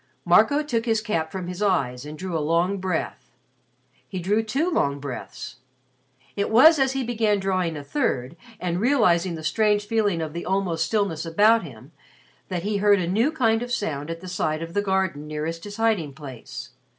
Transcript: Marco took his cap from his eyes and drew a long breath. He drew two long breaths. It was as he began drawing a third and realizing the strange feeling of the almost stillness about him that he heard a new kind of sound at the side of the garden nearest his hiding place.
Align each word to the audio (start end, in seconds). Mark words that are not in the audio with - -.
Marco 0.25 0.63
took 0.63 0.87
his 0.87 0.99
cap 0.99 1.31
from 1.31 1.45
his 1.45 1.61
eyes 1.61 2.07
and 2.07 2.17
drew 2.17 2.35
a 2.35 2.41
long 2.41 2.79
breath. 2.79 3.29
He 4.09 4.17
drew 4.17 4.41
two 4.41 4.67
long 4.67 4.99
breaths. 4.99 5.57
It 6.35 6.49
was 6.49 6.79
as 6.79 6.93
he 6.93 7.03
began 7.03 7.39
drawing 7.39 7.77
a 7.77 7.83
third 7.83 8.35
and 8.59 8.81
realizing 8.81 9.35
the 9.35 9.43
strange 9.43 9.85
feeling 9.85 10.19
of 10.19 10.33
the 10.33 10.43
almost 10.43 10.85
stillness 10.87 11.23
about 11.23 11.61
him 11.61 11.91
that 12.47 12.63
he 12.63 12.77
heard 12.77 12.97
a 12.99 13.05
new 13.05 13.31
kind 13.31 13.61
of 13.61 13.71
sound 13.71 14.09
at 14.09 14.21
the 14.21 14.27
side 14.27 14.63
of 14.63 14.73
the 14.73 14.81
garden 14.81 15.27
nearest 15.27 15.65
his 15.65 15.77
hiding 15.77 16.13
place. 16.13 16.71